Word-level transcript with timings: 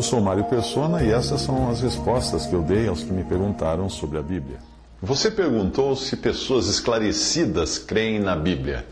Eu 0.00 0.04
sou 0.04 0.18
Mário 0.18 0.44
Persona 0.44 1.02
e 1.02 1.12
essas 1.12 1.42
são 1.42 1.68
as 1.68 1.82
respostas 1.82 2.46
que 2.46 2.54
eu 2.54 2.62
dei 2.62 2.88
aos 2.88 3.02
que 3.02 3.12
me 3.12 3.22
perguntaram 3.22 3.86
sobre 3.90 4.16
a 4.16 4.22
Bíblia. 4.22 4.56
Você 5.02 5.30
perguntou 5.30 5.94
se 5.94 6.16
pessoas 6.16 6.68
esclarecidas 6.68 7.78
creem 7.78 8.18
na 8.18 8.34
Bíblia. 8.34 8.86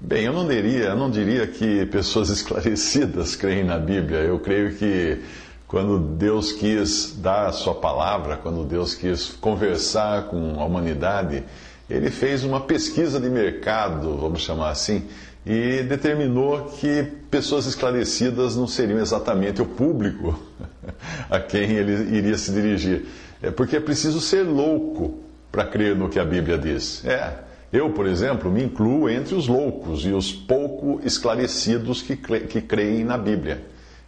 Bem, 0.00 0.26
eu 0.26 0.32
não 0.32 0.46
diria, 0.46 0.84
eu 0.84 0.96
não 0.96 1.10
diria 1.10 1.48
que 1.48 1.84
pessoas 1.86 2.28
esclarecidas 2.28 3.34
creem 3.34 3.64
na 3.64 3.76
Bíblia. 3.76 4.20
Eu 4.20 4.38
creio 4.38 4.72
que 4.76 5.20
quando 5.66 5.98
Deus 5.98 6.52
quis 6.52 7.16
dar 7.18 7.46
a 7.48 7.52
sua 7.52 7.74
palavra, 7.74 8.36
quando 8.36 8.62
Deus 8.62 8.94
quis 8.94 9.30
conversar 9.40 10.28
com 10.28 10.60
a 10.60 10.64
humanidade, 10.64 11.42
ele 11.90 12.08
fez 12.08 12.44
uma 12.44 12.60
pesquisa 12.60 13.18
de 13.18 13.28
mercado, 13.28 14.16
vamos 14.16 14.42
chamar 14.42 14.70
assim, 14.70 15.08
e 15.46 15.84
determinou 15.84 16.64
que 16.64 17.04
pessoas 17.30 17.66
esclarecidas 17.66 18.56
não 18.56 18.66
seriam 18.66 18.98
exatamente 18.98 19.62
o 19.62 19.64
público 19.64 20.36
a 21.30 21.38
quem 21.38 21.70
ele 21.70 22.16
iria 22.16 22.36
se 22.36 22.50
dirigir. 22.50 23.06
É 23.40 23.52
porque 23.52 23.76
é 23.76 23.80
preciso 23.80 24.20
ser 24.20 24.42
louco 24.42 25.20
para 25.52 25.64
crer 25.64 25.94
no 25.94 26.08
que 26.08 26.18
a 26.18 26.24
Bíblia 26.24 26.58
diz. 26.58 27.04
É, 27.04 27.32
eu, 27.72 27.90
por 27.90 28.08
exemplo, 28.08 28.50
me 28.50 28.64
incluo 28.64 29.08
entre 29.08 29.36
os 29.36 29.46
loucos 29.46 30.04
e 30.04 30.10
os 30.10 30.32
pouco 30.32 31.00
esclarecidos 31.04 32.02
que, 32.02 32.16
que 32.16 32.60
creem 32.60 33.04
na 33.04 33.16
Bíblia. 33.16 33.62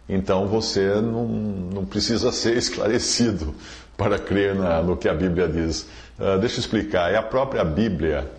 Então 0.09 0.45
você 0.45 0.95
não, 0.95 1.25
não 1.25 1.85
precisa 1.85 2.33
ser 2.33 2.57
esclarecido 2.57 3.55
para 3.95 4.19
crer 4.19 4.55
na, 4.55 4.81
no 4.81 4.97
que 4.97 5.07
a 5.07 5.13
Bíblia 5.13 5.47
diz. 5.47 5.87
Uh, 6.19 6.37
deixa 6.37 6.57
eu 6.57 6.59
explicar. 6.59 7.13
É 7.13 7.15
a 7.15 7.23
própria 7.23 7.63
Bíblia 7.63 8.38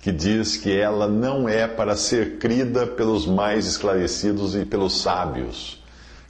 que 0.00 0.10
diz 0.10 0.56
que 0.56 0.74
ela 0.74 1.06
não 1.06 1.48
é 1.48 1.66
para 1.66 1.94
ser 1.94 2.38
crida 2.38 2.86
pelos 2.86 3.26
mais 3.26 3.66
esclarecidos 3.66 4.56
e 4.56 4.64
pelos 4.64 5.00
sábios. 5.02 5.82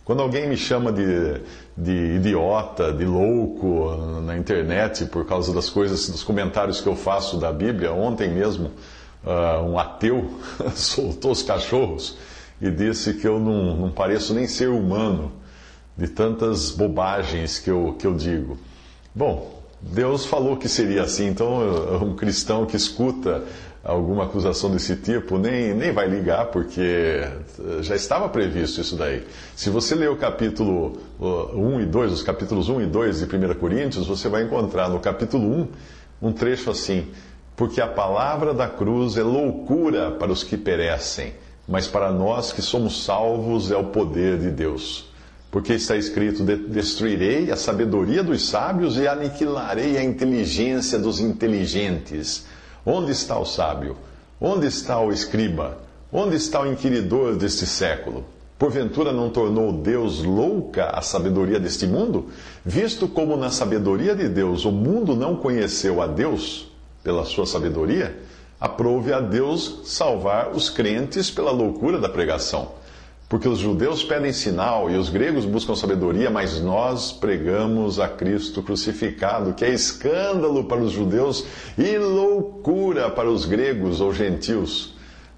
Quando 0.04 0.22
alguém 0.22 0.48
me 0.48 0.56
chama 0.56 0.90
de, 0.90 1.40
de 1.76 2.16
idiota, 2.16 2.92
de 2.92 3.04
louco 3.04 3.96
na 4.22 4.36
internet 4.36 5.06
por 5.06 5.24
causa 5.24 5.54
das 5.54 5.70
coisas, 5.70 6.08
dos 6.08 6.24
comentários 6.24 6.80
que 6.80 6.88
eu 6.88 6.96
faço 6.96 7.36
da 7.36 7.52
Bíblia, 7.52 7.92
ontem 7.92 8.28
mesmo 8.28 8.72
uh, 9.24 9.62
um 9.62 9.78
ateu 9.78 10.28
soltou 10.74 11.30
os 11.30 11.42
cachorros 11.44 12.18
e 12.60 12.70
disse 12.70 13.14
que 13.14 13.26
eu 13.28 13.38
não, 13.38 13.76
não 13.76 13.90
pareço 13.90 14.34
nem 14.34 14.48
ser 14.48 14.68
humano 14.68 15.30
de 15.96 16.08
tantas 16.08 16.72
bobagens 16.72 17.60
que 17.60 17.70
eu, 17.70 17.94
que 17.96 18.06
eu 18.06 18.14
digo. 18.14 18.58
Bom, 19.14 19.59
Deus 19.80 20.26
falou 20.26 20.56
que 20.56 20.68
seria 20.68 21.02
assim, 21.02 21.26
então 21.28 22.02
um 22.02 22.14
cristão 22.14 22.66
que 22.66 22.76
escuta 22.76 23.42
alguma 23.82 24.24
acusação 24.24 24.70
desse 24.70 24.94
tipo 24.96 25.38
nem, 25.38 25.74
nem 25.74 25.90
vai 25.90 26.06
ligar, 26.06 26.46
porque 26.46 27.26
já 27.80 27.96
estava 27.96 28.28
previsto 28.28 28.80
isso 28.80 28.94
daí. 28.94 29.24
Se 29.56 29.70
você 29.70 29.94
ler 29.94 30.10
o 30.10 30.16
capítulo 30.16 30.98
1 31.18 31.80
e 31.80 31.86
2, 31.86 32.12
os 32.12 32.22
capítulos 32.22 32.68
1 32.68 32.82
e 32.82 32.86
2 32.86 33.18
de 33.20 33.24
1 33.24 33.54
Coríntios, 33.54 34.06
você 34.06 34.28
vai 34.28 34.42
encontrar 34.42 34.88
no 34.88 35.00
capítulo 35.00 35.68
1 36.22 36.28
um 36.28 36.32
trecho 36.32 36.70
assim: 36.70 37.08
Porque 37.56 37.80
a 37.80 37.86
palavra 37.86 38.52
da 38.52 38.68
cruz 38.68 39.16
é 39.16 39.22
loucura 39.22 40.10
para 40.10 40.30
os 40.30 40.44
que 40.44 40.58
perecem, 40.58 41.32
mas 41.66 41.86
para 41.86 42.12
nós 42.12 42.52
que 42.52 42.60
somos 42.60 43.04
salvos 43.04 43.70
é 43.70 43.76
o 43.76 43.84
poder 43.84 44.38
de 44.38 44.50
Deus. 44.50 45.09
Porque 45.50 45.74
está 45.74 45.96
escrito: 45.96 46.44
Destruirei 46.44 47.50
a 47.50 47.56
sabedoria 47.56 48.22
dos 48.22 48.48
sábios 48.48 48.96
e 48.96 49.08
aniquilarei 49.08 49.96
a 49.96 50.04
inteligência 50.04 50.98
dos 50.98 51.20
inteligentes. 51.20 52.46
Onde 52.86 53.12
está 53.12 53.38
o 53.38 53.44
sábio? 53.44 53.96
Onde 54.40 54.66
está 54.66 55.00
o 55.00 55.12
escriba? 55.12 55.78
Onde 56.12 56.36
está 56.36 56.62
o 56.62 56.66
inquiridor 56.70 57.36
deste 57.36 57.66
século? 57.66 58.24
Porventura 58.58 59.12
não 59.12 59.30
tornou 59.30 59.72
Deus 59.72 60.22
louca 60.22 60.90
a 60.90 61.00
sabedoria 61.00 61.58
deste 61.58 61.86
mundo? 61.86 62.26
Visto 62.64 63.08
como 63.08 63.36
na 63.36 63.50
sabedoria 63.50 64.14
de 64.14 64.28
Deus 64.28 64.64
o 64.64 64.70
mundo 64.70 65.16
não 65.16 65.36
conheceu 65.36 66.02
a 66.02 66.06
Deus 66.06 66.70
pela 67.02 67.24
sua 67.24 67.46
sabedoria, 67.46 68.18
aprove 68.60 69.12
a 69.12 69.20
Deus 69.20 69.80
salvar 69.84 70.50
os 70.50 70.68
crentes 70.68 71.30
pela 71.30 71.50
loucura 71.50 71.98
da 71.98 72.08
pregação. 72.08 72.72
Porque 73.30 73.48
os 73.48 73.60
judeus 73.60 74.02
pedem 74.02 74.32
sinal 74.32 74.90
e 74.90 74.96
os 74.96 75.08
gregos 75.08 75.44
buscam 75.44 75.76
sabedoria, 75.76 76.28
mas 76.28 76.60
nós 76.60 77.12
pregamos 77.12 78.00
a 78.00 78.08
Cristo 78.08 78.60
crucificado, 78.60 79.54
que 79.54 79.64
é 79.64 79.70
escândalo 79.70 80.64
para 80.64 80.80
os 80.80 80.90
judeus 80.90 81.44
e 81.78 81.96
loucura 81.96 83.08
para 83.08 83.30
os 83.30 83.44
gregos 83.44 84.00
ou 84.00 84.12
gentios. 84.12 84.96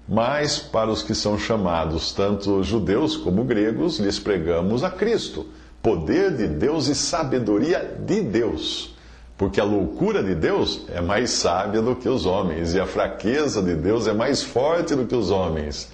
Mas 0.09 0.57
para 0.57 0.89
os 0.89 1.03
que 1.03 1.13
são 1.13 1.37
chamados, 1.37 2.11
tanto 2.11 2.63
judeus 2.63 3.15
como 3.15 3.43
gregos, 3.43 3.99
lhes 3.99 4.17
pregamos 4.17 4.83
a 4.83 4.89
Cristo, 4.89 5.45
poder 5.79 6.35
de 6.35 6.47
Deus 6.47 6.87
e 6.87 6.95
sabedoria 6.95 7.95
de 8.03 8.21
Deus. 8.21 8.95
Porque 9.37 9.61
a 9.61 9.63
loucura 9.63 10.23
de 10.23 10.33
Deus 10.33 10.81
é 10.91 10.99
mais 10.99 11.29
sábia 11.29 11.79
do 11.79 11.95
que 11.95 12.09
os 12.09 12.25
homens, 12.25 12.73
e 12.73 12.79
a 12.79 12.87
fraqueza 12.87 13.61
de 13.61 13.75
Deus 13.75 14.07
é 14.07 14.13
mais 14.13 14.41
forte 14.41 14.95
do 14.95 15.05
que 15.05 15.15
os 15.15 15.29
homens. 15.29 15.92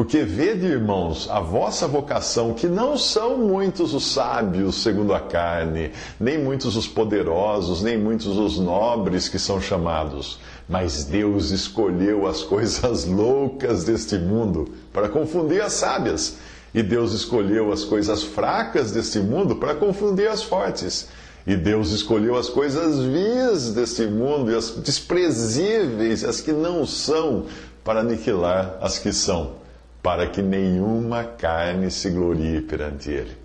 Porque 0.00 0.22
vede, 0.22 0.64
irmãos, 0.64 1.28
a 1.28 1.40
vossa 1.40 1.86
vocação, 1.86 2.54
que 2.54 2.66
não 2.66 2.96
são 2.96 3.36
muitos 3.36 3.92
os 3.92 4.14
sábios 4.14 4.82
segundo 4.82 5.12
a 5.12 5.20
carne, 5.20 5.90
nem 6.18 6.42
muitos 6.42 6.74
os 6.74 6.88
poderosos, 6.88 7.82
nem 7.82 7.98
muitos 7.98 8.38
os 8.38 8.58
nobres 8.58 9.28
que 9.28 9.38
são 9.38 9.60
chamados, 9.60 10.38
mas 10.66 11.04
Deus 11.04 11.50
escolheu 11.50 12.26
as 12.26 12.42
coisas 12.42 13.04
loucas 13.12 13.84
deste 13.84 14.16
mundo 14.16 14.70
para 14.90 15.06
confundir 15.06 15.60
as 15.60 15.74
sábias, 15.74 16.38
e 16.72 16.82
Deus 16.82 17.12
escolheu 17.12 17.70
as 17.70 17.84
coisas 17.84 18.22
fracas 18.22 18.92
deste 18.92 19.18
mundo 19.18 19.56
para 19.56 19.74
confundir 19.74 20.30
as 20.30 20.42
fortes. 20.42 21.08
E 21.46 21.54
Deus 21.54 21.90
escolheu 21.90 22.38
as 22.38 22.48
coisas 22.48 23.00
vis 23.00 23.74
deste 23.74 24.06
mundo 24.06 24.50
e 24.50 24.54
as 24.54 24.70
desprezíveis, 24.70 26.24
as 26.24 26.40
que 26.40 26.52
não 26.52 26.86
são, 26.86 27.44
para 27.84 28.00
aniquilar 28.00 28.78
as 28.80 28.98
que 28.98 29.12
são 29.12 29.60
para 30.02 30.26
que 30.26 30.42
nenhuma 30.42 31.24
carne 31.24 31.90
se 31.90 32.10
glorie 32.10 32.60
perante 32.62 33.10
Ele. 33.10 33.40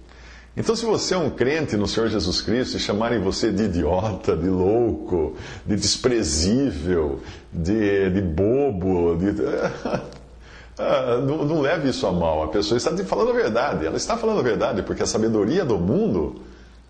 Então, 0.58 0.74
se 0.74 0.86
você 0.86 1.14
é 1.14 1.18
um 1.18 1.30
crente 1.30 1.76
no 1.76 1.86
Senhor 1.86 2.08
Jesus 2.08 2.40
Cristo 2.40 2.78
e 2.78 2.80
chamarem 2.80 3.20
você 3.20 3.52
de 3.52 3.64
idiota, 3.64 4.38
de 4.38 4.48
louco, 4.48 5.36
de 5.66 5.76
desprezível, 5.76 7.20
de, 7.52 8.10
de 8.10 8.22
bobo, 8.22 9.18
de... 9.18 9.36
Ah, 10.78 11.22
não, 11.26 11.46
não 11.46 11.62
leve 11.62 11.88
isso 11.88 12.06
a 12.06 12.12
mal. 12.12 12.44
A 12.44 12.50
pessoa 12.50 12.76
está 12.76 12.92
falando 13.06 13.30
a 13.30 13.34
verdade. 13.34 13.86
Ela 13.86 13.96
está 13.96 14.18
falando 14.18 14.42
a 14.42 14.44
verdade 14.44 14.84
porque 14.84 15.02
a 15.02 15.06
sabedoria 15.06 15.64
do 15.64 15.78
mundo 15.78 16.42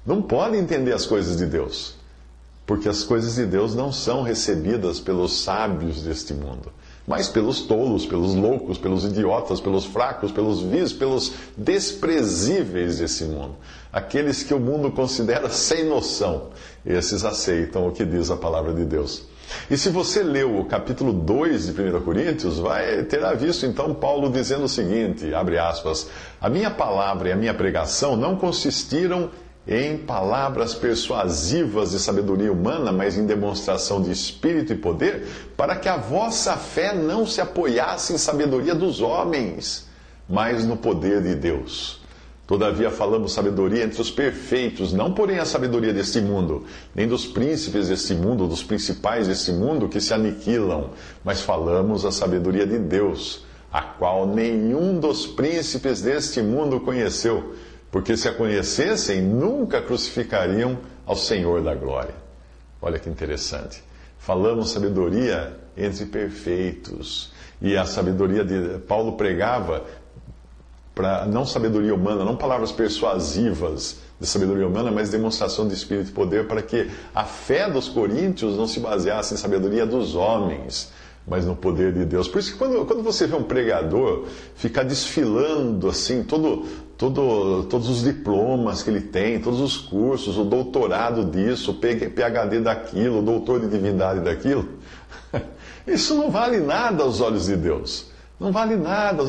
não 0.04 0.24
pode 0.24 0.58
entender 0.58 0.92
as 0.92 1.06
coisas 1.06 1.38
de 1.38 1.46
Deus. 1.46 1.94
Porque 2.66 2.90
as 2.90 3.04
coisas 3.04 3.36
de 3.36 3.46
Deus 3.46 3.76
não 3.76 3.92
são 3.92 4.24
recebidas 4.24 5.00
pelos 5.00 5.44
sábios 5.44 6.02
deste 6.02 6.34
mundo 6.34 6.72
mas 7.08 7.28
pelos 7.28 7.62
tolos, 7.62 8.06
pelos 8.06 8.34
loucos, 8.34 8.78
pelos 8.78 9.06
idiotas, 9.06 9.62
pelos 9.62 9.86
fracos, 9.86 10.32
pelos 10.32 10.62
vis, 10.62 10.92
pelos 10.92 11.34
desprezíveis 11.56 12.98
desse 12.98 13.26
mundo. 13.26 13.56
Aqueles 13.94 14.44
que 14.44 14.54
o 14.54 14.60
mundo 14.60 14.92
considera 14.92 15.50
sem 15.50 15.86
noção. 15.86 16.50
Esses 16.86 17.24
aceitam 17.24 17.88
o 17.88 17.92
que 17.92 18.04
diz 18.04 18.32
a 18.32 18.38
palavra 18.38 18.74
de 18.74 18.86
Deus. 18.86 19.24
E 19.70 19.78
se 19.78 19.90
você 19.90 20.24
leu 20.24 20.60
o 20.60 20.66
capítulo 20.66 21.14
2 21.14 21.68
de 21.68 21.82
1 21.82 22.02
Coríntios, 22.02 22.58
vai 22.58 23.04
terá 23.04 23.34
visto 23.34 23.66
então 23.66 23.94
Paulo 23.94 24.30
dizendo 24.30 24.64
o 24.64 24.70
seguinte, 24.70 25.34
abre 25.34 25.60
aspas, 25.60 26.10
a 26.42 26.50
minha 26.50 26.72
palavra 26.72 27.30
e 27.30 27.32
a 27.32 27.36
minha 27.36 27.54
pregação 27.54 28.18
não 28.18 28.36
consistiram 28.36 29.30
em 29.68 29.98
palavras 29.98 30.74
persuasivas 30.76 31.92
de 31.92 32.00
sabedoria 32.00 32.52
humana, 32.52 32.92
mas 32.92 33.18
em 33.18 33.26
demonstração 33.26 34.02
de 34.02 34.12
espírito 34.12 34.74
e 34.74 34.76
poder, 34.76 35.28
para 35.58 35.76
que 35.76 35.90
a 35.90 35.98
vossa 35.98 36.56
fé 36.56 36.94
não 36.94 37.26
se 37.26 37.42
apoiasse 37.42 38.14
em 38.14 38.18
sabedoria 38.18 38.76
dos 38.76 39.02
homens, 39.02 39.88
mas 40.30 40.64
no 40.64 40.78
poder 40.78 41.22
de 41.22 41.36
Deus. 41.36 42.00
Todavia 42.46 42.92
falamos 42.92 43.34
sabedoria 43.34 43.84
entre 43.84 44.00
os 44.00 44.12
perfeitos, 44.12 44.94
não 44.94 45.12
porém 45.12 45.40
a 45.40 45.46
sabedoria 45.46 45.92
deste 45.92 46.22
mundo, 46.22 46.66
nem 46.94 47.08
dos 47.08 47.26
príncipes 47.26 47.88
deste 47.88 48.14
mundo, 48.14 48.48
dos 48.48 48.62
principais 48.62 49.28
deste 49.28 49.52
mundo 49.52 49.90
que 49.90 50.00
se 50.00 50.14
aniquilam, 50.14 50.92
mas 51.24 51.42
falamos 51.42 52.06
a 52.06 52.12
sabedoria 52.12 52.68
de 52.68 52.78
Deus 52.78 53.44
a 53.76 53.82
qual 53.82 54.26
nenhum 54.26 54.98
dos 54.98 55.28
príncipes 55.28 56.00
deste 56.00 56.42
mundo 56.42 56.80
conheceu, 56.80 57.56
porque 57.96 58.18
se 58.18 58.28
a 58.28 58.34
conhecessem, 58.34 59.22
nunca 59.22 59.82
crucificariam 59.82 60.80
ao 61.06 61.16
Senhor 61.16 61.64
da 61.64 61.74
glória. 61.74 62.14
Olha 62.82 63.00
que 63.00 63.10
interessante. 63.10 63.82
Falamos 64.20 64.72
sabedoria 64.72 65.58
entre 65.78 66.06
perfeitos. 66.08 67.32
E 67.62 67.78
a 67.78 67.86
sabedoria 67.86 68.44
de 68.44 68.80
Paulo 68.80 69.14
pregava 69.14 69.86
para 70.94 71.26
não 71.26 71.46
sabedoria 71.46 71.96
humana, 71.96 72.26
não 72.26 72.36
palavras 72.36 72.70
persuasivas 72.70 74.00
de 74.20 74.28
sabedoria 74.28 74.68
humana, 74.68 74.92
mas 74.92 75.10
demonstração 75.10 75.66
de 75.66 75.74
espírito 75.74 76.10
e 76.10 76.14
poder 76.14 76.50
para 76.50 76.62
que 76.62 76.92
a 77.14 77.24
fé 77.24 77.70
dos 77.72 77.88
coríntios 77.88 78.58
não 78.58 78.68
se 78.68 78.82
baseasse 78.82 79.36
em 79.36 79.38
sabedoria 79.38 79.86
dos 79.86 80.16
homens, 80.16 80.92
mas 81.26 81.46
no 81.46 81.56
poder 81.56 81.94
de 81.94 82.04
Deus. 82.04 82.28
Por 82.28 82.40
isso 82.40 82.52
que 82.52 82.58
quando, 82.58 82.86
quando 82.86 83.02
você 83.02 83.26
vê 83.26 83.36
um 83.36 83.44
pregador 83.44 84.28
ficar 84.56 84.84
desfilando 84.84 85.88
assim, 85.88 86.24
todo, 86.24 86.66
todo, 86.98 87.64
todos 87.64 87.90
os 87.90 88.04
diplomas 88.04 88.82
que 88.82 88.90
ele 88.90 89.02
tem, 89.02 89.40
todos 89.40 89.60
os 89.60 89.78
cursos, 89.78 90.38
o 90.38 90.44
doutorado 90.44 91.26
disso, 91.26 91.72
o 91.72 91.74
PhD 91.76 92.60
daquilo, 92.60 93.20
o 93.20 93.22
doutor 93.22 93.60
de 93.60 93.68
divindade 93.68 94.22
daquilo, 94.22 94.68
isso 95.86 96.16
não 96.16 96.30
vale 96.30 96.60
nada 96.60 97.04
aos 97.04 97.22
olhos 97.22 97.46
de 97.46 97.56
Deus. 97.56 98.14
Não 98.38 98.52
vale 98.52 98.76
nada. 98.76 99.24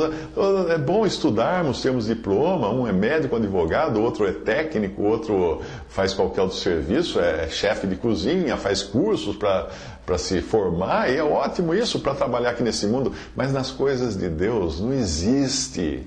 É 0.68 0.78
bom 0.78 1.06
estudarmos, 1.06 1.80
termos 1.80 2.06
diploma. 2.06 2.70
Um 2.70 2.88
é 2.88 2.92
médico, 2.92 3.36
advogado, 3.36 4.00
outro 4.02 4.26
é 4.26 4.32
técnico, 4.32 5.02
outro 5.02 5.62
faz 5.88 6.12
qualquer 6.12 6.42
outro 6.42 6.56
serviço, 6.56 7.20
é 7.20 7.46
chefe 7.48 7.86
de 7.86 7.94
cozinha, 7.94 8.56
faz 8.56 8.82
cursos 8.82 9.36
para 9.36 10.18
se 10.18 10.40
formar. 10.40 11.08
E 11.08 11.18
é 11.18 11.22
ótimo 11.22 11.72
isso 11.72 12.00
para 12.00 12.16
trabalhar 12.16 12.50
aqui 12.50 12.64
nesse 12.64 12.88
mundo. 12.88 13.12
Mas 13.36 13.52
nas 13.52 13.70
coisas 13.70 14.16
de 14.16 14.28
Deus 14.28 14.80
não 14.80 14.92
existe. 14.92 16.04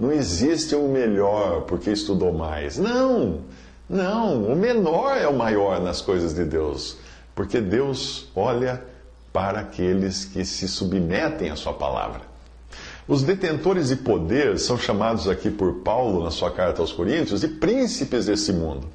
Não 0.00 0.10
existe 0.10 0.74
o 0.74 0.88
melhor 0.88 1.60
porque 1.62 1.90
estudou 1.90 2.32
mais. 2.32 2.78
Não, 2.78 3.40
não. 3.86 4.44
O 4.44 4.56
menor 4.56 5.18
é 5.18 5.28
o 5.28 5.36
maior 5.36 5.78
nas 5.78 6.00
coisas 6.00 6.32
de 6.32 6.42
Deus. 6.42 6.96
Porque 7.34 7.60
Deus 7.60 8.26
olha 8.34 8.82
para 9.30 9.60
aqueles 9.60 10.24
que 10.24 10.42
se 10.42 10.66
submetem 10.66 11.50
à 11.50 11.56
Sua 11.56 11.74
palavra. 11.74 12.22
Os 13.06 13.22
detentores 13.22 13.88
de 13.88 13.96
poder 13.96 14.58
são 14.58 14.78
chamados 14.78 15.28
aqui 15.28 15.50
por 15.50 15.80
Paulo, 15.80 16.22
na 16.22 16.30
sua 16.30 16.50
carta 16.50 16.80
aos 16.80 16.92
Coríntios, 16.92 17.40
de 17.40 17.48
príncipes 17.48 18.26
desse 18.26 18.52
mundo. 18.52 18.86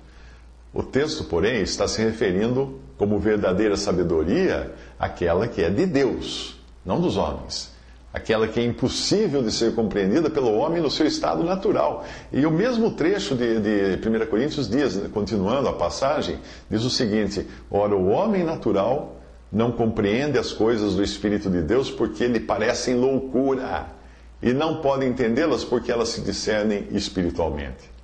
O 0.74 0.82
texto, 0.82 1.26
porém, 1.26 1.62
está 1.62 1.86
se 1.86 2.02
referindo 2.02 2.80
como 2.98 3.20
verdadeira 3.20 3.76
sabedoria 3.76 4.74
àquela 4.98 5.50
que 5.50 5.62
é 5.62 5.70
de 5.70 5.86
Deus, 5.86 6.56
não 6.86 7.02
dos 7.02 7.18
homens. 7.18 7.75
Aquela 8.16 8.48
que 8.48 8.62
é 8.62 8.64
impossível 8.64 9.44
de 9.44 9.52
ser 9.52 9.76
compreendida 9.76 10.30
pelo 10.30 10.56
homem 10.56 10.82
no 10.82 10.90
seu 10.90 11.06
estado 11.06 11.44
natural. 11.44 12.06
E 12.32 12.46
o 12.46 12.50
mesmo 12.50 12.92
trecho 12.92 13.36
de, 13.36 13.60
de 13.60 14.08
1 14.08 14.26
Coríntios 14.28 14.70
diz, 14.70 14.98
continuando 15.12 15.68
a 15.68 15.74
passagem, 15.74 16.40
diz 16.70 16.86
o 16.86 16.90
seguinte: 16.90 17.46
Ora, 17.70 17.94
o 17.94 18.08
homem 18.08 18.42
natural 18.42 19.18
não 19.52 19.70
compreende 19.70 20.40
as 20.40 20.54
coisas 20.54 20.96
do 20.96 21.04
Espírito 21.04 21.50
de 21.50 21.62
Deus 21.62 21.92
porque 21.92 22.26
lhe 22.26 22.40
parecem 22.40 22.96
loucura 22.96 23.88
e 24.42 24.54
não 24.54 24.78
pode 24.78 25.06
entendê-las 25.06 25.66
porque 25.66 25.92
elas 25.92 26.08
se 26.08 26.22
discernem 26.22 26.88
espiritualmente. 26.92 27.96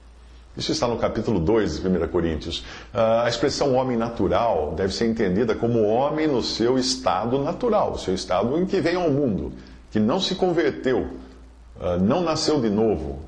Isso 0.57 0.74
está 0.74 0.90
no 0.90 0.98
capítulo 0.98 1.40
2 1.40 1.80
de 1.80 1.88
1 1.88 2.07
Coríntios. 2.10 2.60
Uh, 2.94 3.24
a 3.24 3.30
expressão 3.30 3.75
homem 3.75 3.96
natural 3.96 4.74
deve 4.75 4.94
ser 4.94 5.06
entendida 5.07 5.56
como 5.56 5.84
homem 5.84 6.28
no 6.28 6.44
seu 6.44 6.78
estado 6.78 7.40
natural, 7.40 7.94
o 7.94 7.98
seu 7.98 8.14
estado 8.14 8.57
em 8.57 8.66
que 8.66 8.81
veio 8.81 9.00
ao 9.00 9.10
mundo, 9.10 9.54
que 9.92 10.00
não 10.00 10.20
se 10.20 10.34
converteu, 10.34 11.08
uh, 11.80 12.00
não 12.02 12.24
nasceu 12.24 12.60
de 12.60 12.70
novo. 12.70 13.20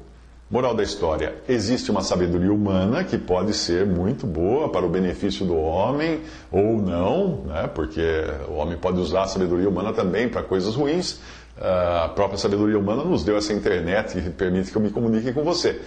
Moral 0.49 0.73
da 0.75 0.83
história: 0.83 1.35
existe 1.47 1.91
uma 1.91 2.01
sabedoria 2.01 2.51
humana 2.51 3.03
que 3.03 3.17
pode 3.17 3.53
ser 3.53 3.85
muito 3.85 4.25
boa 4.25 4.69
para 4.69 4.85
o 4.85 4.89
benefício 4.89 5.45
do 5.45 5.55
homem, 5.55 6.21
ou 6.51 6.81
não, 6.81 7.43
né? 7.45 7.69
porque 7.73 8.01
o 8.49 8.53
homem 8.53 8.77
pode 8.77 8.99
usar 8.99 9.23
a 9.23 9.27
sabedoria 9.27 9.69
humana 9.69 9.93
também 9.93 10.27
para 10.29 10.41
coisas 10.41 10.75
ruins 10.75 11.19
a 11.59 12.09
própria 12.09 12.37
sabedoria 12.37 12.77
humana 12.77 13.03
nos 13.03 13.23
deu 13.23 13.37
essa 13.37 13.53
internet 13.53 14.19
que 14.19 14.29
permite 14.31 14.71
que 14.71 14.77
eu 14.77 14.81
me 14.81 14.89
comunique 14.89 15.31
com 15.33 15.43
você. 15.43 15.79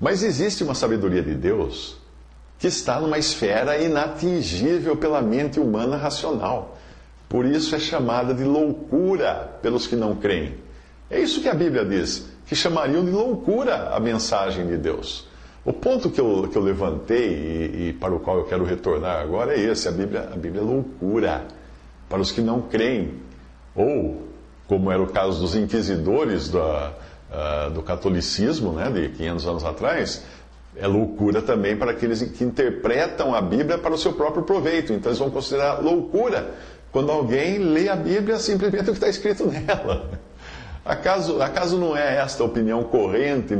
Mas 0.00 0.22
existe 0.22 0.64
uma 0.64 0.74
sabedoria 0.74 1.22
de 1.22 1.34
Deus 1.34 1.98
que 2.58 2.66
está 2.66 3.00
numa 3.00 3.18
esfera 3.18 3.78
inatingível 3.78 4.96
pela 4.96 5.20
mente 5.22 5.60
humana 5.60 5.96
racional. 5.96 6.78
Por 7.30 7.46
isso 7.46 7.76
é 7.76 7.78
chamada 7.78 8.34
de 8.34 8.42
loucura 8.42 9.56
pelos 9.62 9.86
que 9.86 9.94
não 9.94 10.16
creem. 10.16 10.56
É 11.08 11.20
isso 11.20 11.40
que 11.40 11.48
a 11.48 11.54
Bíblia 11.54 11.84
diz, 11.84 12.28
que 12.44 12.56
chamariam 12.56 13.04
de 13.04 13.12
loucura 13.12 13.90
a 13.90 14.00
mensagem 14.00 14.66
de 14.66 14.76
Deus. 14.76 15.28
O 15.64 15.72
ponto 15.72 16.10
que 16.10 16.20
eu, 16.20 16.48
que 16.50 16.58
eu 16.58 16.62
levantei 16.62 17.28
e, 17.28 17.88
e 17.88 17.92
para 17.92 18.12
o 18.12 18.18
qual 18.18 18.38
eu 18.38 18.44
quero 18.46 18.64
retornar 18.64 19.20
agora 19.20 19.54
é 19.54 19.60
esse: 19.60 19.86
a 19.86 19.92
Bíblia, 19.92 20.28
a 20.32 20.36
Bíblia 20.36 20.60
é 20.60 20.64
loucura 20.64 21.46
para 22.08 22.20
os 22.20 22.32
que 22.32 22.40
não 22.40 22.62
creem, 22.62 23.14
ou 23.76 24.26
como 24.66 24.90
era 24.90 25.00
o 25.00 25.06
caso 25.06 25.40
dos 25.40 25.54
inquisidores 25.54 26.48
do, 26.48 26.58
uh, 26.58 27.70
do 27.72 27.80
catolicismo, 27.80 28.72
né, 28.72 28.90
de 28.90 29.08
500 29.10 29.46
anos 29.46 29.64
atrás, 29.64 30.24
é 30.74 30.86
loucura 30.88 31.40
também 31.40 31.76
para 31.76 31.92
aqueles 31.92 32.22
que 32.22 32.42
interpretam 32.42 33.32
a 33.32 33.40
Bíblia 33.40 33.78
para 33.78 33.94
o 33.94 33.98
seu 33.98 34.14
próprio 34.14 34.42
proveito. 34.42 34.92
Então 34.92 35.10
eles 35.10 35.18
vão 35.20 35.30
considerar 35.30 35.80
loucura 35.80 36.54
quando 36.92 37.10
alguém 37.10 37.58
lê 37.58 37.88
a 37.88 37.96
Bíblia 37.96 38.38
simplesmente 38.38 38.82
o 38.82 38.92
que 38.92 38.98
está 38.98 39.08
escrito 39.08 39.46
nela. 39.46 40.10
Acaso, 40.84 41.40
acaso 41.42 41.78
não 41.78 41.96
é 41.96 42.16
esta 42.16 42.42
a 42.42 42.46
opinião 42.46 42.82
corrente 42.82 43.54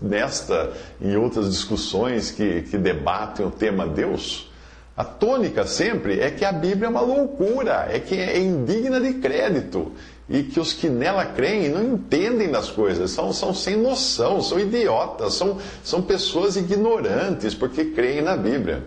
nesta 0.00 0.72
e 1.00 1.16
outras 1.16 1.50
discussões 1.50 2.30
que, 2.30 2.62
que 2.62 2.78
debatem 2.78 3.44
o 3.44 3.50
tema 3.50 3.86
Deus? 3.86 4.50
A 4.96 5.04
tônica 5.04 5.66
sempre 5.66 6.20
é 6.20 6.30
que 6.30 6.44
a 6.44 6.52
Bíblia 6.52 6.86
é 6.86 6.90
uma 6.90 7.00
loucura, 7.00 7.88
é 7.90 7.98
que 7.98 8.14
é 8.14 8.38
indigna 8.38 9.00
de 9.00 9.14
crédito 9.14 9.92
e 10.28 10.42
que 10.42 10.60
os 10.60 10.72
que 10.72 10.88
nela 10.88 11.26
creem 11.26 11.68
não 11.68 11.82
entendem 11.82 12.50
das 12.50 12.70
coisas, 12.70 13.10
são, 13.10 13.32
são 13.32 13.52
sem 13.52 13.76
noção, 13.76 14.40
são 14.40 14.60
idiotas, 14.60 15.34
são, 15.34 15.58
são 15.82 16.00
pessoas 16.00 16.56
ignorantes 16.56 17.54
porque 17.54 17.86
creem 17.86 18.22
na 18.22 18.36
Bíblia. 18.36 18.84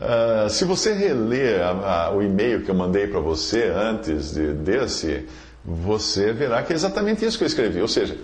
Uh, 0.00 0.48
se 0.48 0.64
você 0.64 0.92
reler 0.92 1.60
a, 1.60 2.06
a, 2.06 2.10
o 2.14 2.22
e-mail 2.22 2.62
que 2.62 2.70
eu 2.70 2.74
mandei 2.74 3.08
para 3.08 3.18
você 3.18 3.64
antes 3.64 4.32
de, 4.32 4.52
desse, 4.52 5.26
você 5.64 6.32
verá 6.32 6.62
que 6.62 6.72
é 6.72 6.76
exatamente 6.76 7.24
isso 7.24 7.36
que 7.36 7.44
eu 7.44 7.48
escrevi. 7.48 7.80
Ou 7.80 7.88
seja, 7.88 8.16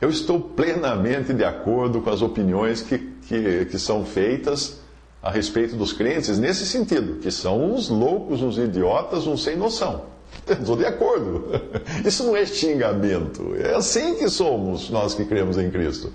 eu 0.00 0.10
estou 0.10 0.40
plenamente 0.40 1.32
de 1.32 1.44
acordo 1.44 2.00
com 2.00 2.10
as 2.10 2.22
opiniões 2.22 2.82
que, 2.82 2.98
que, 2.98 3.66
que 3.66 3.78
são 3.78 4.04
feitas 4.04 4.80
a 5.22 5.30
respeito 5.30 5.76
dos 5.76 5.92
crentes 5.92 6.40
nesse 6.40 6.66
sentido, 6.66 7.20
que 7.20 7.30
são 7.30 7.72
uns 7.72 7.88
loucos, 7.88 8.42
uns 8.42 8.58
idiotas, 8.58 9.24
uns 9.24 9.44
sem 9.44 9.56
noção. 9.56 10.06
Estou 10.48 10.76
de 10.76 10.84
acordo. 10.84 11.60
Isso 12.04 12.24
não 12.24 12.34
é 12.34 12.44
xingamento. 12.44 13.54
É 13.56 13.74
assim 13.74 14.16
que 14.16 14.28
somos 14.28 14.90
nós 14.90 15.14
que 15.14 15.24
cremos 15.24 15.56
em 15.56 15.70
Cristo. 15.70 16.12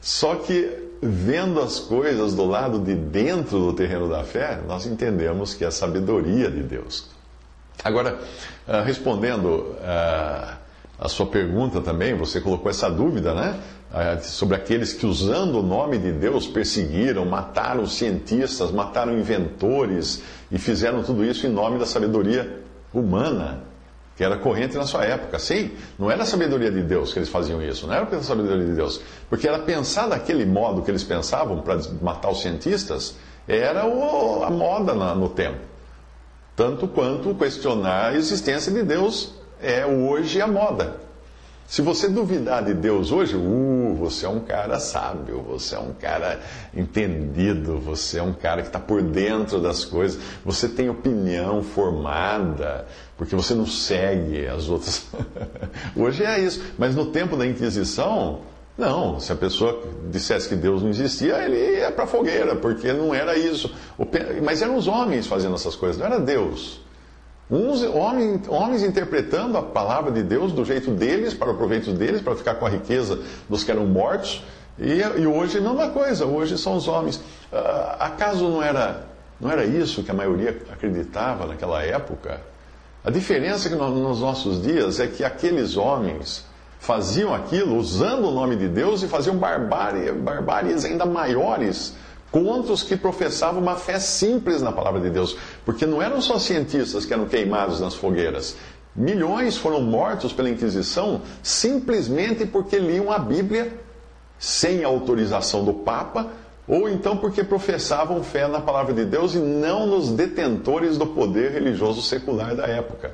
Só 0.00 0.36
que, 0.36 0.96
vendo 1.02 1.60
as 1.60 1.78
coisas 1.78 2.34
do 2.34 2.44
lado 2.44 2.78
de 2.78 2.94
dentro 2.94 3.58
do 3.58 3.72
terreno 3.72 4.08
da 4.08 4.24
fé, 4.24 4.60
nós 4.66 4.86
entendemos 4.86 5.54
que 5.54 5.64
é 5.64 5.68
a 5.68 5.70
sabedoria 5.70 6.50
de 6.50 6.62
Deus. 6.62 7.08
Agora, 7.84 8.18
ah, 8.66 8.82
respondendo 8.82 9.74
ah, 9.82 10.58
a 10.98 11.08
sua 11.08 11.26
pergunta 11.26 11.80
também, 11.80 12.14
você 12.14 12.40
colocou 12.40 12.70
essa 12.70 12.90
dúvida, 12.90 13.34
né? 13.34 13.58
Ah, 13.92 14.18
sobre 14.22 14.56
aqueles 14.56 14.92
que, 14.92 15.06
usando 15.06 15.58
o 15.58 15.62
nome 15.62 15.98
de 15.98 16.12
Deus, 16.12 16.46
perseguiram, 16.46 17.24
mataram 17.24 17.86
cientistas, 17.86 18.70
mataram 18.70 19.18
inventores 19.18 20.22
e 20.50 20.58
fizeram 20.58 21.02
tudo 21.02 21.24
isso 21.24 21.46
em 21.46 21.50
nome 21.50 21.78
da 21.78 21.86
sabedoria 21.86 22.60
humana 22.92 23.69
que 24.20 24.24
era 24.24 24.36
corrente 24.36 24.76
na 24.76 24.84
sua 24.84 25.02
época. 25.06 25.38
Sim, 25.38 25.70
não 25.98 26.10
era 26.10 26.24
a 26.24 26.26
sabedoria 26.26 26.70
de 26.70 26.82
Deus 26.82 27.10
que 27.10 27.18
eles 27.18 27.30
faziam 27.30 27.62
isso, 27.62 27.86
não 27.86 27.94
era 27.94 28.04
a 28.04 28.22
sabedoria 28.22 28.66
de 28.66 28.74
Deus. 28.74 29.00
Porque 29.30 29.48
era 29.48 29.58
pensar 29.60 30.08
daquele 30.08 30.44
modo 30.44 30.82
que 30.82 30.90
eles 30.90 31.02
pensavam 31.02 31.62
para 31.62 31.80
matar 32.02 32.28
os 32.30 32.42
cientistas, 32.42 33.14
era 33.48 33.86
o, 33.86 34.44
a 34.44 34.50
moda 34.50 34.92
na, 34.92 35.14
no 35.14 35.30
tempo. 35.30 35.60
Tanto 36.54 36.86
quanto 36.86 37.34
questionar 37.34 38.10
a 38.10 38.14
existência 38.14 38.70
de 38.70 38.82
Deus 38.82 39.32
é 39.58 39.86
hoje 39.86 40.38
a 40.42 40.46
moda. 40.46 40.96
Se 41.70 41.82
você 41.82 42.08
duvidar 42.08 42.64
de 42.64 42.74
Deus 42.74 43.12
hoje, 43.12 43.36
uh, 43.36 43.94
você 43.96 44.26
é 44.26 44.28
um 44.28 44.40
cara 44.40 44.80
sábio, 44.80 45.40
você 45.40 45.76
é 45.76 45.78
um 45.78 45.92
cara 45.92 46.40
entendido, 46.74 47.78
você 47.78 48.18
é 48.18 48.22
um 48.24 48.32
cara 48.32 48.62
que 48.62 48.66
está 48.66 48.80
por 48.80 49.00
dentro 49.00 49.60
das 49.60 49.84
coisas, 49.84 50.20
você 50.44 50.68
tem 50.68 50.90
opinião 50.90 51.62
formada, 51.62 52.88
porque 53.16 53.36
você 53.36 53.54
não 53.54 53.66
segue 53.66 54.48
as 54.48 54.68
outras. 54.68 55.06
hoje 55.94 56.24
é 56.24 56.40
isso. 56.40 56.60
Mas 56.76 56.96
no 56.96 57.06
tempo 57.06 57.36
da 57.36 57.46
Inquisição, 57.46 58.40
não. 58.76 59.20
Se 59.20 59.30
a 59.30 59.36
pessoa 59.36 59.80
dissesse 60.10 60.48
que 60.48 60.56
Deus 60.56 60.82
não 60.82 60.90
existia, 60.90 61.38
ele 61.38 61.78
ia 61.78 61.92
para 61.92 62.02
a 62.02 62.08
fogueira, 62.08 62.56
porque 62.56 62.92
não 62.92 63.14
era 63.14 63.38
isso. 63.38 63.72
Mas 64.42 64.60
eram 64.60 64.74
os 64.74 64.88
homens 64.88 65.24
fazendo 65.28 65.54
essas 65.54 65.76
coisas, 65.76 65.98
não 65.98 66.06
era 66.06 66.18
Deus. 66.18 66.80
Uns 67.50 67.82
homens, 67.82 68.42
homens 68.48 68.82
interpretando 68.84 69.58
a 69.58 69.62
palavra 69.62 70.12
de 70.12 70.22
Deus 70.22 70.52
do 70.52 70.64
jeito 70.64 70.92
deles, 70.92 71.34
para 71.34 71.50
o 71.50 71.56
proveito 71.56 71.92
deles, 71.92 72.20
para 72.20 72.36
ficar 72.36 72.54
com 72.54 72.64
a 72.64 72.68
riqueza 72.68 73.18
dos 73.48 73.64
que 73.64 73.72
eram 73.72 73.86
mortos. 73.86 74.44
E, 74.78 75.00
e 75.20 75.26
hoje 75.26 75.58
não 75.58 75.80
é 75.82 75.88
coisa, 75.90 76.24
hoje 76.24 76.56
são 76.56 76.76
os 76.76 76.86
homens. 76.86 77.16
Uh, 77.16 77.96
acaso 77.98 78.48
não 78.48 78.62
era, 78.62 79.04
não 79.40 79.50
era 79.50 79.64
isso 79.64 80.04
que 80.04 80.12
a 80.12 80.14
maioria 80.14 80.56
acreditava 80.72 81.44
naquela 81.44 81.82
época? 81.82 82.40
A 83.04 83.10
diferença 83.10 83.68
que 83.68 83.74
no, 83.74 83.90
nos 83.90 84.20
nossos 84.20 84.62
dias 84.62 85.00
é 85.00 85.08
que 85.08 85.24
aqueles 85.24 85.76
homens 85.76 86.44
faziam 86.78 87.34
aquilo 87.34 87.76
usando 87.76 88.28
o 88.28 88.30
nome 88.30 88.54
de 88.54 88.68
Deus 88.68 89.02
e 89.02 89.08
faziam 89.08 89.36
barbárie, 89.36 90.12
barbáries 90.12 90.84
ainda 90.84 91.04
maiores 91.04 91.94
contra 92.30 92.72
os 92.72 92.82
que 92.82 92.96
professavam 92.96 93.60
uma 93.60 93.76
fé 93.76 93.98
simples 93.98 94.62
na 94.62 94.72
palavra 94.72 95.00
de 95.00 95.10
Deus. 95.10 95.36
Porque 95.64 95.86
não 95.86 96.00
eram 96.00 96.20
só 96.20 96.38
cientistas 96.38 97.04
que 97.04 97.12
eram 97.12 97.26
queimados 97.26 97.80
nas 97.80 97.94
fogueiras. 97.94 98.56
Milhões 98.94 99.56
foram 99.56 99.80
mortos 99.80 100.32
pela 100.32 100.50
Inquisição 100.50 101.22
simplesmente 101.42 102.44
porque 102.44 102.78
liam 102.78 103.10
a 103.10 103.18
Bíblia 103.18 103.72
sem 104.38 104.82
autorização 104.82 105.64
do 105.64 105.74
Papa, 105.74 106.28
ou 106.66 106.88
então 106.88 107.16
porque 107.16 107.44
professavam 107.44 108.22
fé 108.22 108.48
na 108.48 108.60
palavra 108.60 108.94
de 108.94 109.04
Deus 109.04 109.34
e 109.34 109.38
não 109.38 109.86
nos 109.86 110.10
detentores 110.10 110.96
do 110.96 111.06
poder 111.06 111.52
religioso 111.52 112.00
secular 112.00 112.54
da 112.56 112.66
época, 112.66 113.12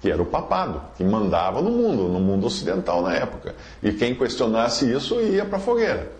que 0.00 0.10
era 0.10 0.20
o 0.20 0.26
papado, 0.26 0.82
que 0.96 1.02
mandava 1.02 1.62
no 1.62 1.70
mundo, 1.70 2.08
no 2.08 2.20
mundo 2.20 2.46
ocidental 2.46 3.00
na 3.00 3.14
época. 3.14 3.54
E 3.82 3.92
quem 3.92 4.14
questionasse 4.14 4.92
isso 4.92 5.20
ia 5.20 5.44
para 5.44 5.56
a 5.56 5.60
fogueira. 5.60 6.10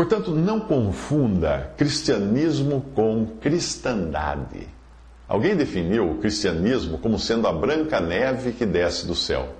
Portanto, 0.00 0.30
não 0.30 0.60
confunda 0.60 1.74
cristianismo 1.76 2.86
com 2.94 3.26
cristandade. 3.38 4.66
Alguém 5.28 5.54
definiu 5.54 6.12
o 6.12 6.16
cristianismo 6.16 6.96
como 6.96 7.18
sendo 7.18 7.46
a 7.46 7.52
branca 7.52 8.00
neve 8.00 8.52
que 8.52 8.64
desce 8.64 9.06
do 9.06 9.14
céu, 9.14 9.50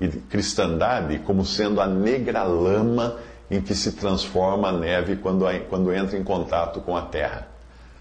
e 0.00 0.08
cristandade 0.08 1.20
como 1.20 1.44
sendo 1.44 1.80
a 1.80 1.86
negra 1.86 2.42
lama 2.42 3.18
em 3.48 3.60
que 3.60 3.72
se 3.72 3.92
transforma 3.92 4.70
a 4.70 4.72
neve 4.72 5.14
quando, 5.14 5.44
quando 5.70 5.92
entra 5.92 6.18
em 6.18 6.24
contato 6.24 6.80
com 6.80 6.96
a 6.96 7.02
terra. 7.02 7.46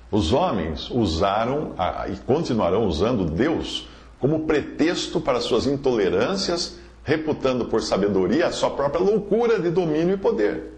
Os 0.09 0.33
homens 0.33 0.89
usaram 0.89 1.75
e 2.11 2.15
continuarão 2.25 2.87
usando 2.87 3.23
Deus 3.23 3.87
como 4.19 4.47
pretexto 4.47 5.21
para 5.21 5.39
suas 5.39 5.67
intolerâncias, 5.67 6.79
reputando 7.03 7.65
por 7.65 7.83
sabedoria 7.83 8.47
a 8.47 8.51
sua 8.51 8.71
própria 8.71 9.05
loucura 9.05 9.59
de 9.59 9.69
domínio 9.69 10.15
e 10.15 10.17
poder. 10.17 10.70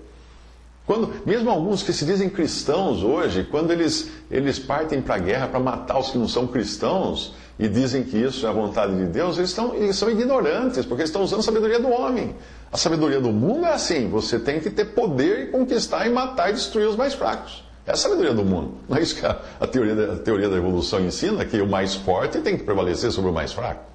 Quando, 0.86 1.14
mesmo 1.26 1.50
alguns 1.50 1.82
que 1.82 1.94
se 1.94 2.04
dizem 2.04 2.30
cristãos 2.30 3.04
hoje, 3.04 3.48
quando 3.50 3.72
eles, 3.72 4.10
eles 4.30 4.60
partem 4.60 5.02
para 5.02 5.16
a 5.16 5.18
guerra 5.18 5.48
para 5.48 5.60
matar 5.60 5.98
os 5.98 6.10
que 6.10 6.18
não 6.18 6.28
são 6.28 6.46
cristãos 6.46 7.34
e 7.58 7.70
dizem 7.70 8.04
que 8.04 8.18
isso 8.18 8.46
é 8.46 8.50
a 8.50 8.52
vontade 8.52 8.94
de 8.94 9.06
Deus, 9.06 9.38
eles, 9.38 9.52
estão, 9.52 9.74
eles 9.76 9.96
são 9.96 10.10
ignorantes, 10.10 10.86
porque 10.86 11.02
eles 11.02 11.10
estão 11.10 11.24
usando 11.24 11.40
a 11.40 11.44
sabedoria 11.44 11.80
do 11.80 11.88
homem. 11.88 12.36
A 12.70 12.78
sabedoria 12.78 13.22
do 13.22 13.32
mundo 13.32 13.66
é 13.66 13.74
assim: 13.74 14.10
você 14.10 14.38
tem 14.38 14.60
que 14.60 14.70
ter 14.70 14.86
poder 14.86 15.48
e 15.48 15.52
conquistar 15.52 16.06
e 16.06 16.10
matar 16.10 16.50
e 16.50 16.54
destruir 16.54 16.88
os 16.88 16.98
mais 16.98 17.14
fracos. 17.14 17.64
É 17.86 17.92
a 17.92 17.96
sabedoria 17.96 18.34
do 18.34 18.44
mundo. 18.44 18.78
Não 18.90 18.98
é 18.98 19.02
isso 19.02 19.16
que 19.16 19.26
a, 19.26 19.40
a, 19.60 19.68
teoria, 19.68 20.14
a 20.14 20.16
teoria 20.18 20.50
da 20.50 20.58
evolução 20.58 21.00
ensina, 21.00 21.46
que 21.46 21.62
o 21.62 21.68
mais 21.68 21.96
forte 21.96 22.40
tem 22.40 22.58
que 22.58 22.64
prevalecer 22.64 23.12
sobre 23.12 23.30
o 23.30 23.34
mais 23.34 23.54
fraco. 23.54 23.86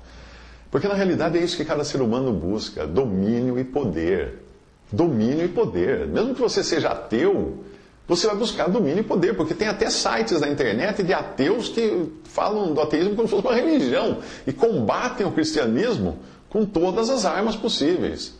Porque 0.70 0.86
na 0.86 0.94
realidade 0.94 1.38
é 1.38 1.42
isso 1.42 1.56
que 1.56 1.64
cada 1.64 1.84
ser 1.84 2.00
humano 2.00 2.32
busca: 2.32 2.86
domínio 2.86 3.58
e 3.58 3.64
poder 3.64 4.47
domínio 4.90 5.44
e 5.44 5.48
poder. 5.48 6.06
Mesmo 6.06 6.34
que 6.34 6.40
você 6.40 6.62
seja 6.64 6.90
ateu, 6.90 7.64
você 8.06 8.26
vai 8.26 8.36
buscar 8.36 8.68
domínio 8.68 9.00
e 9.00 9.04
poder, 9.04 9.36
porque 9.36 9.54
tem 9.54 9.68
até 9.68 9.90
sites 9.90 10.40
na 10.40 10.48
internet 10.48 11.02
de 11.02 11.12
ateus 11.12 11.68
que 11.68 12.10
falam 12.24 12.72
do 12.72 12.80
ateísmo 12.80 13.14
como 13.14 13.28
se 13.28 13.34
fosse 13.34 13.46
uma 13.46 13.54
religião 13.54 14.18
e 14.46 14.52
combatem 14.52 15.26
o 15.26 15.32
cristianismo 15.32 16.18
com 16.48 16.64
todas 16.64 17.10
as 17.10 17.26
armas 17.26 17.54
possíveis. 17.54 18.34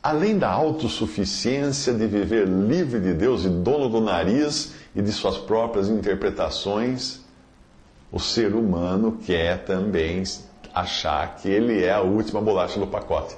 Além 0.00 0.38
da 0.38 0.48
autossuficiência 0.48 1.92
de 1.92 2.06
viver 2.06 2.46
livre 2.46 3.00
de 3.00 3.12
Deus 3.12 3.44
e 3.44 3.48
dono 3.48 3.88
do 3.88 4.00
nariz 4.00 4.74
e 4.94 5.02
de 5.02 5.10
suas 5.10 5.36
próprias 5.36 5.88
interpretações, 5.88 7.20
o 8.12 8.20
ser 8.20 8.54
humano 8.54 9.18
quer 9.26 9.64
também 9.64 10.22
achar 10.72 11.36
que 11.36 11.48
ele 11.48 11.82
é 11.82 11.92
a 11.92 12.00
última 12.00 12.40
bolacha 12.40 12.78
do 12.78 12.86
pacote. 12.86 13.36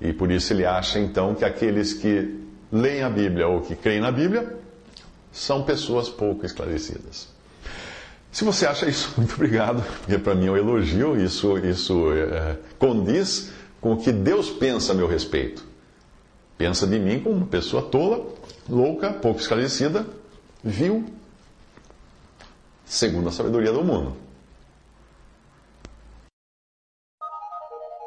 E 0.00 0.12
por 0.12 0.30
isso 0.30 0.52
ele 0.52 0.64
acha 0.64 0.98
então 0.98 1.34
que 1.34 1.44
aqueles 1.44 1.92
que 1.92 2.38
leem 2.70 3.02
a 3.02 3.10
Bíblia 3.10 3.48
ou 3.48 3.60
que 3.60 3.74
creem 3.74 4.00
na 4.00 4.10
Bíblia 4.10 4.56
são 5.32 5.62
pessoas 5.62 6.08
pouco 6.08 6.44
esclarecidas. 6.44 7.28
Se 8.30 8.44
você 8.44 8.66
acha 8.66 8.86
isso, 8.86 9.14
muito 9.16 9.34
obrigado, 9.34 9.82
porque 10.00 10.18
para 10.18 10.34
mim 10.34 10.46
é 10.46 10.50
um 10.50 10.56
elogio, 10.56 11.16
isso, 11.16 11.56
isso 11.58 12.12
é, 12.12 12.56
condiz 12.78 13.50
com 13.80 13.94
o 13.94 13.96
que 13.96 14.12
Deus 14.12 14.50
pensa 14.50 14.92
a 14.92 14.94
meu 14.94 15.06
respeito. 15.06 15.64
Pensa 16.58 16.86
de 16.86 16.98
mim 16.98 17.20
como 17.20 17.36
uma 17.36 17.46
pessoa 17.46 17.82
tola, 17.82 18.26
louca, 18.68 19.12
pouco 19.12 19.40
esclarecida, 19.40 20.06
vil, 20.64 21.04
segundo 22.84 23.28
a 23.28 23.32
sabedoria 23.32 23.72
do 23.72 23.84
mundo. 23.84 24.16